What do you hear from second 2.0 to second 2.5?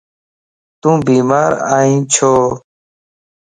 ڇو؟